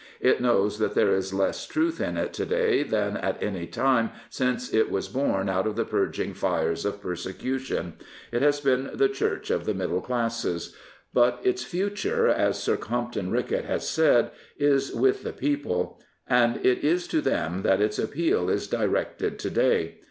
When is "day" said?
2.47-2.81, 19.51-19.97